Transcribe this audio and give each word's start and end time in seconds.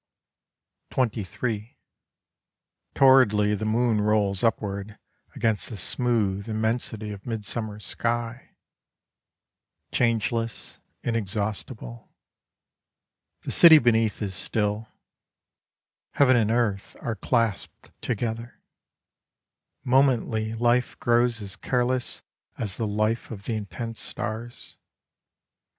XXIII 0.99 1.77
Torridly 2.95 3.53
the 3.53 3.65
moon 3.67 4.01
rolls 4.01 4.43
upward 4.43 4.97
Against 5.35 5.69
the 5.69 5.77
smooth 5.77 6.49
immensity 6.49 7.11
of 7.11 7.27
midsummer 7.27 7.79
sky, 7.79 8.55
Changeless, 9.91 10.79
inexhaustible: 11.03 12.09
The 13.43 13.51
city 13.51 13.77
beneath 13.77 14.23
is 14.23 14.33
still: 14.33 14.87
Heaven 16.13 16.35
and 16.35 16.49
Earth 16.49 16.97
are 17.01 17.13
clasped 17.15 17.91
together, 18.01 18.59
Momently 19.83 20.55
life 20.55 20.99
grows 20.99 21.43
as 21.43 21.55
careless 21.55 22.23
As 22.57 22.77
the 22.77 22.87
life 22.87 23.29
of 23.29 23.43
the 23.43 23.53
intense 23.53 23.99
stars. 23.99 24.77